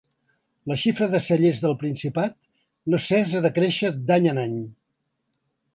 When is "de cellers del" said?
1.15-1.77